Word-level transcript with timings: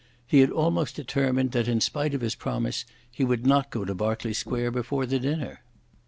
He 0.25 0.39
had 0.39 0.49
almost 0.49 0.95
determined 0.95 1.51
that, 1.51 1.67
in 1.67 1.79
spite 1.79 2.15
of 2.15 2.21
his 2.21 2.33
promise, 2.33 2.85
he 3.11 3.23
would 3.23 3.45
not 3.45 3.69
go 3.69 3.85
to 3.85 3.93
Berkeley 3.93 4.33
Square 4.33 4.71
before 4.71 5.05
the 5.05 5.19
dinner. 5.19 5.61